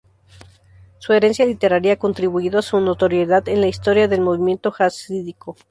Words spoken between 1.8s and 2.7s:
ha contribuido a